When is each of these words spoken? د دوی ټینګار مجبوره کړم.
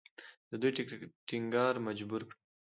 د 0.49 0.51
دوی 0.61 0.71
ټینګار 1.27 1.73
مجبوره 1.87 2.25
کړم. 2.29 2.39